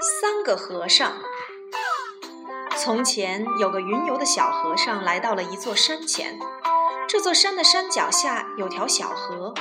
[0.00, 1.12] 三个和尚。
[2.78, 6.38] 从前有个云游的小和尚来到了一座山前，
[7.06, 9.52] 这座山的山脚下有条小河，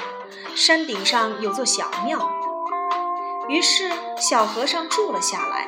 [0.55, 2.31] 山顶上有座小庙。
[3.49, 5.67] 于是小和尚住了下来。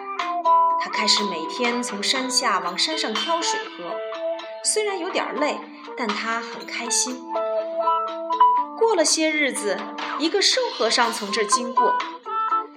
[0.80, 3.92] 他开始每天从山下往山上挑水喝，
[4.64, 5.60] 虽然有点累，
[5.98, 7.22] 但他很开心。
[8.80, 9.78] 过了些日子，
[10.18, 11.94] 一个瘦和尚从这儿经过，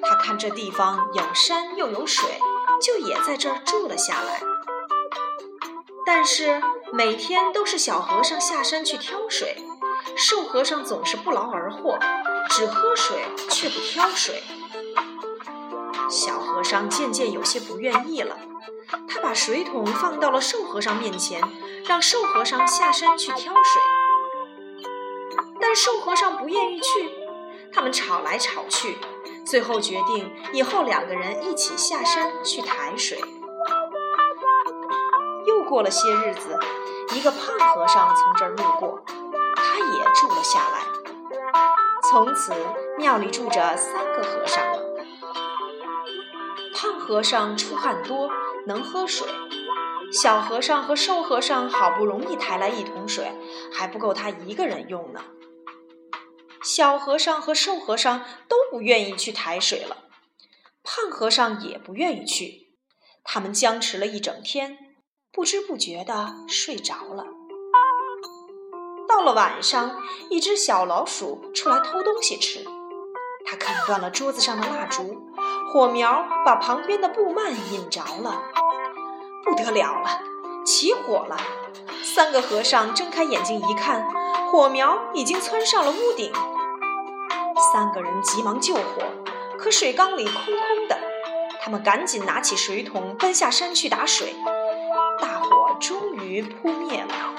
[0.04, 2.38] 他看这地方有山又有水，
[2.80, 4.40] 就也在这儿住了下来。
[6.06, 6.60] 但是
[6.92, 9.56] 每天都是小和尚下山去挑水，
[10.16, 11.98] 瘦和尚总是不劳而获，
[12.50, 13.16] 只喝水
[13.48, 14.42] 却不挑水。
[16.10, 18.38] 小和尚渐渐有些不愿意了，
[19.08, 21.42] 他把水桶放到了瘦和尚面前，
[21.86, 23.82] 让瘦和尚下山去挑水。
[25.58, 27.10] 但瘦和尚不愿意去，
[27.72, 28.98] 他们吵来吵去，
[29.44, 33.18] 最后决定以后两个人一起下山去抬水。
[35.46, 36.58] 又过了些日子，
[37.14, 39.02] 一个胖和尚从这儿路过，
[39.54, 40.80] 他也住了下来。
[42.10, 42.52] 从此
[42.98, 44.78] 庙里住着三个和尚了。
[46.74, 48.30] 胖和尚出汗多，
[48.66, 49.26] 能喝水；
[50.10, 53.30] 小和尚和瘦和尚好不容易抬来一桶水，
[53.72, 55.20] 还不够他一个人用呢。
[56.64, 60.04] 小和尚和瘦和尚都不愿意去抬水了，
[60.82, 62.74] 胖和尚也不愿意去，
[63.22, 64.78] 他们僵持了一整天，
[65.30, 67.26] 不知不觉的睡着了。
[69.06, 72.64] 到了晚上，一只小老鼠出来偷东西吃，
[73.44, 75.22] 它啃断了桌子上的蜡烛。
[75.70, 78.42] 火苗把旁边的布幔引着了，
[79.44, 80.22] 不得了了，
[80.64, 81.36] 起火了！
[82.02, 84.08] 三个和尚睁开眼睛一看，
[84.50, 86.32] 火苗已经窜上了屋顶。
[87.72, 88.82] 三个人急忙救火，
[89.58, 90.98] 可水缸里空空的。
[91.60, 94.34] 他们赶紧拿起水桶，奔下山去打水。
[95.20, 97.34] 大火终于扑灭了。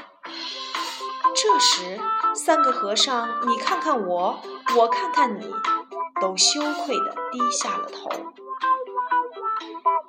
[1.35, 1.99] 这时，
[2.33, 4.39] 三个和尚，你看看我，
[4.77, 5.51] 我看看你。
[6.21, 8.09] 都羞愧地低下了头。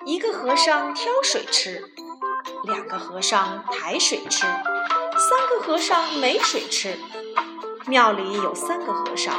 [0.04, 1.92] 一个和尚挑水吃，
[2.62, 6.97] 两个和尚抬水吃，三个和尚没水吃。
[7.88, 9.34] 庙里有三个和尚，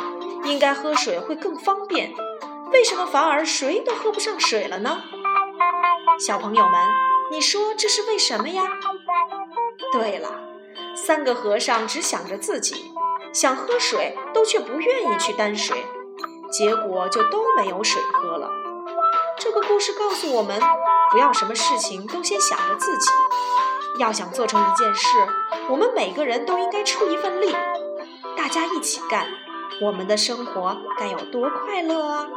[0.48, 2.14] 应该喝水会更方便，
[2.72, 5.02] 为什么反而谁都喝不上水了呢？
[6.20, 6.74] 小朋友们，
[7.32, 8.64] 你说这是为什么呀？
[9.92, 10.32] 对了，
[10.96, 12.92] 三个和尚只想着自己，
[13.34, 15.86] 想喝水都却不愿意去担水。
[16.50, 18.50] 结果就都没有水喝了。
[19.38, 20.60] 这个故事告诉我们，
[21.12, 23.10] 不要什么事情都先想着自己。
[24.00, 25.08] 要想做成一件事，
[25.70, 27.54] 我们每个人都应该出一份力，
[28.38, 29.28] 大家一起干，
[29.80, 32.28] 我们的生活该有多快乐啊！